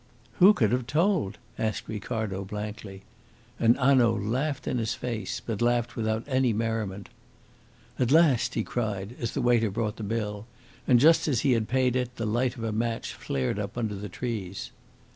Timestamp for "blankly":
2.43-3.03